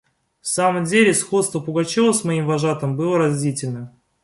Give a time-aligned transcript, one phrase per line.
[0.41, 3.93] В самом деле сходство Пугачева с моим вожатым было разительно.